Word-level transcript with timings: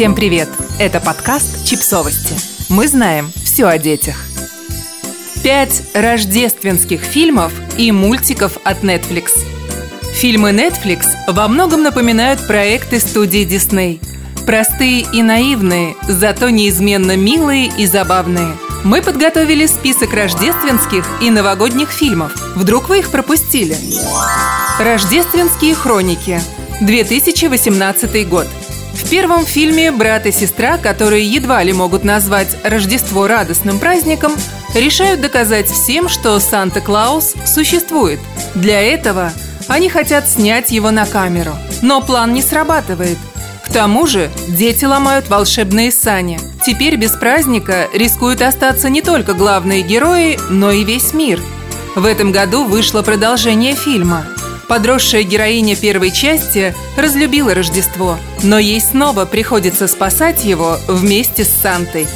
Всем 0.00 0.14
привет! 0.14 0.48
Это 0.78 0.98
подкаст 0.98 1.66
«Чипсовости». 1.66 2.34
Мы 2.70 2.88
знаем 2.88 3.30
все 3.44 3.66
о 3.66 3.76
детях. 3.76 4.16
Пять 5.42 5.82
рождественских 5.92 7.02
фильмов 7.02 7.52
и 7.76 7.92
мультиков 7.92 8.56
от 8.64 8.82
Netflix. 8.82 9.32
Фильмы 10.14 10.52
Netflix 10.52 11.04
во 11.28 11.48
многом 11.48 11.82
напоминают 11.82 12.46
проекты 12.46 12.98
студии 12.98 13.46
Disney. 13.46 14.00
Простые 14.46 15.04
и 15.12 15.22
наивные, 15.22 15.96
зато 16.08 16.48
неизменно 16.48 17.14
милые 17.14 17.70
и 17.76 17.84
забавные. 17.84 18.56
Мы 18.84 19.02
подготовили 19.02 19.66
список 19.66 20.14
рождественских 20.14 21.06
и 21.20 21.28
новогодних 21.28 21.90
фильмов. 21.90 22.32
Вдруг 22.56 22.88
вы 22.88 23.00
их 23.00 23.10
пропустили? 23.10 23.76
Рождественские 24.78 25.74
хроники. 25.74 26.40
2018 26.80 28.26
год. 28.26 28.46
В 28.94 29.08
первом 29.08 29.44
фильме 29.44 29.90
брат 29.90 30.26
и 30.26 30.32
сестра, 30.32 30.78
которые 30.78 31.24
едва 31.24 31.62
ли 31.62 31.72
могут 31.72 32.04
назвать 32.04 32.56
Рождество 32.64 33.26
радостным 33.26 33.78
праздником, 33.78 34.32
решают 34.74 35.20
доказать 35.20 35.68
всем, 35.68 36.08
что 36.08 36.38
Санта-Клаус 36.38 37.34
существует. 37.46 38.20
Для 38.54 38.80
этого 38.80 39.32
они 39.68 39.88
хотят 39.88 40.28
снять 40.28 40.70
его 40.70 40.90
на 40.90 41.06
камеру. 41.06 41.54
Но 41.82 42.00
план 42.00 42.32
не 42.32 42.42
срабатывает. 42.42 43.18
К 43.64 43.72
тому 43.72 44.06
же 44.06 44.30
дети 44.48 44.84
ломают 44.84 45.28
волшебные 45.28 45.92
сани. 45.92 46.40
Теперь 46.64 46.96
без 46.96 47.12
праздника 47.12 47.88
рискуют 47.94 48.42
остаться 48.42 48.88
не 48.88 49.00
только 49.00 49.34
главные 49.34 49.82
герои, 49.82 50.38
но 50.50 50.72
и 50.72 50.84
весь 50.84 51.14
мир. 51.14 51.40
В 51.94 52.04
этом 52.04 52.32
году 52.32 52.64
вышло 52.64 53.02
продолжение 53.02 53.74
фильма– 53.74 54.26
Подросшая 54.70 55.24
героиня 55.24 55.74
первой 55.74 56.12
части 56.12 56.76
разлюбила 56.96 57.54
Рождество, 57.54 58.16
но 58.44 58.60
ей 58.60 58.80
снова 58.80 59.24
приходится 59.24 59.88
спасать 59.88 60.44
его 60.44 60.78
вместе 60.86 61.44
с 61.44 61.48
Сантой. 61.48 62.06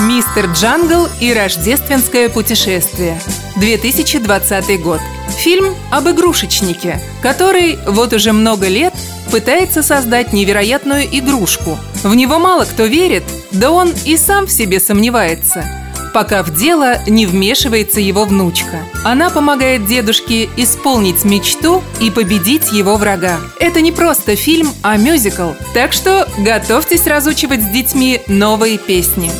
«Мистер 0.00 0.46
Джангл 0.46 1.06
и 1.20 1.34
рождественское 1.34 2.30
путешествие» 2.30 3.20
2020 3.56 4.80
год. 4.80 5.02
Фильм 5.36 5.74
об 5.90 6.08
игрушечнике, 6.08 6.98
который 7.20 7.78
вот 7.86 8.14
уже 8.14 8.32
много 8.32 8.66
лет 8.68 8.94
пытается 9.30 9.82
создать 9.82 10.32
невероятную 10.32 11.04
игрушку. 11.14 11.78
В 12.02 12.14
него 12.14 12.38
мало 12.38 12.64
кто 12.64 12.86
верит, 12.86 13.24
да 13.52 13.70
он 13.70 13.92
и 14.06 14.16
сам 14.16 14.46
в 14.46 14.50
себе 14.50 14.80
сомневается– 14.80 15.62
пока 16.12 16.42
в 16.42 16.54
дело 16.54 16.98
не 17.06 17.26
вмешивается 17.26 18.00
его 18.00 18.24
внучка. 18.24 18.84
Она 19.04 19.30
помогает 19.30 19.86
дедушке 19.86 20.48
исполнить 20.56 21.24
мечту 21.24 21.82
и 22.00 22.10
победить 22.10 22.72
его 22.72 22.96
врага. 22.96 23.38
Это 23.58 23.80
не 23.80 23.92
просто 23.92 24.36
фильм, 24.36 24.72
а 24.82 24.96
мюзикл, 24.96 25.50
так 25.74 25.92
что 25.92 26.28
готовьтесь 26.38 27.06
разучивать 27.06 27.62
с 27.62 27.68
детьми 27.68 28.20
новые 28.26 28.78
песни. 28.78 29.30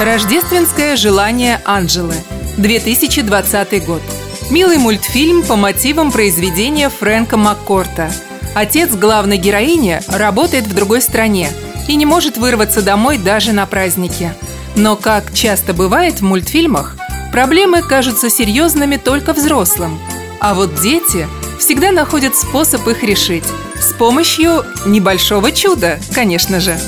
Рождественское 0.00 0.96
желание 0.96 1.60
Анжелы. 1.64 2.14
2020 2.56 3.84
год. 3.84 4.02
Милый 4.50 4.78
мультфильм 4.78 5.42
по 5.42 5.56
мотивам 5.56 6.10
произведения 6.10 6.88
Фрэнка 6.88 7.36
Маккорта. 7.36 8.10
Отец 8.54 8.90
главной 8.90 9.36
героини 9.36 10.00
работает 10.08 10.66
в 10.66 10.74
другой 10.74 11.02
стране 11.02 11.50
и 11.86 11.94
не 11.96 12.06
может 12.06 12.38
вырваться 12.38 12.82
домой 12.82 13.18
даже 13.18 13.52
на 13.52 13.66
празднике– 13.66 14.34
но, 14.78 14.94
как 14.94 15.34
часто 15.34 15.74
бывает 15.74 16.20
в 16.20 16.24
мультфильмах, 16.24 16.96
проблемы 17.32 17.82
кажутся 17.82 18.30
серьезными 18.30 18.96
только 18.96 19.32
взрослым. 19.32 19.98
А 20.40 20.54
вот 20.54 20.80
дети 20.80 21.26
всегда 21.58 21.90
находят 21.90 22.36
способ 22.36 22.86
их 22.86 23.02
решить. 23.02 23.44
С 23.74 23.92
помощью 23.92 24.64
небольшого 24.86 25.50
чуда, 25.50 25.98
конечно 26.14 26.60
же. 26.60 26.78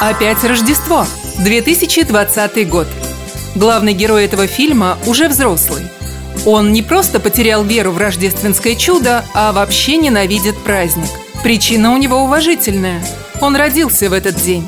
Опять 0.00 0.42
Рождество. 0.44 1.06
2020 1.38 2.68
год. 2.68 2.88
Главный 3.54 3.92
герой 3.92 4.24
этого 4.24 4.46
фильма 4.46 4.96
уже 5.06 5.28
взрослый. 5.28 5.84
Он 6.46 6.72
не 6.72 6.82
просто 6.82 7.20
потерял 7.20 7.64
веру 7.64 7.92
в 7.92 7.98
рождественское 7.98 8.76
чудо, 8.76 9.24
а 9.34 9.52
вообще 9.52 9.96
ненавидит 9.96 10.56
праздник. 10.58 11.10
Причина 11.42 11.92
у 11.92 11.98
него 11.98 12.22
уважительная. 12.22 13.04
Он 13.40 13.56
родился 13.56 14.08
в 14.08 14.12
этот 14.14 14.36
день. 14.36 14.66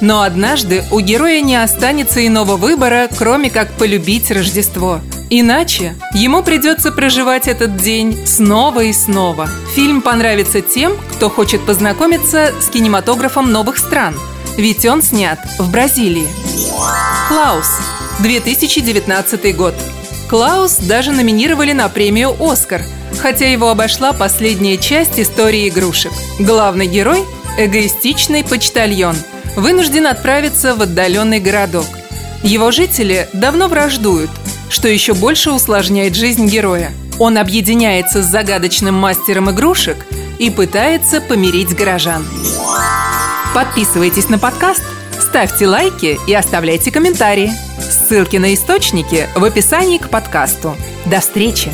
Но 0.00 0.22
однажды 0.22 0.84
у 0.90 1.00
героя 1.00 1.40
не 1.40 1.56
останется 1.56 2.26
иного 2.26 2.56
выбора, 2.56 3.08
кроме 3.16 3.50
как 3.50 3.72
полюбить 3.72 4.30
Рождество. 4.30 5.00
Иначе 5.28 5.94
ему 6.14 6.42
придется 6.42 6.90
проживать 6.90 7.46
этот 7.46 7.76
день 7.76 8.26
снова 8.26 8.80
и 8.80 8.92
снова. 8.92 9.48
Фильм 9.74 10.00
понравится 10.00 10.60
тем, 10.60 10.96
кто 11.12 11.28
хочет 11.28 11.64
познакомиться 11.64 12.52
с 12.60 12.68
кинематографом 12.68 13.52
новых 13.52 13.78
стран, 13.78 14.16
ведь 14.56 14.84
он 14.86 15.02
снят 15.02 15.38
в 15.58 15.70
Бразилии. 15.70 16.26
Клаус, 17.28 17.68
2019 18.20 19.56
год. 19.56 19.74
Клаус 20.28 20.76
даже 20.76 21.12
номинировали 21.12 21.72
на 21.72 21.88
премию 21.88 22.34
«Оскар», 22.40 22.82
хотя 23.20 23.48
его 23.48 23.68
обошла 23.68 24.12
последняя 24.12 24.78
часть 24.78 25.20
истории 25.20 25.68
игрушек. 25.68 26.12
Главный 26.38 26.86
герой– 26.86 27.24
эгоистичный 27.58 28.42
почтальон– 28.42 29.16
вынужден 29.56 30.06
отправиться 30.06 30.74
в 30.74 30.82
отдаленный 30.82 31.40
городок. 31.40 31.86
Его 32.42 32.70
жители 32.70 33.28
давно 33.32 33.68
враждуют, 33.68 34.30
что 34.70 34.88
еще 34.88 35.14
больше 35.14 35.50
усложняет 35.50 36.14
жизнь 36.14 36.46
героя. 36.46 36.92
Он 37.18 37.36
объединяется 37.36 38.22
с 38.22 38.26
загадочным 38.26 38.94
мастером 38.94 39.50
игрушек 39.50 40.06
и 40.38 40.50
пытается 40.50 41.20
помирить 41.20 41.76
горожан. 41.76 42.26
Подписывайтесь 43.54 44.28
на 44.28 44.38
подкаст, 44.38 44.82
ставьте 45.20 45.66
лайки 45.66 46.18
и 46.26 46.34
оставляйте 46.34 46.90
комментарии. 46.90 47.52
Ссылки 47.78 48.36
на 48.36 48.54
источники 48.54 49.28
в 49.34 49.44
описании 49.44 49.98
к 49.98 50.08
подкасту. 50.08 50.76
До 51.06 51.20
встречи! 51.20 51.70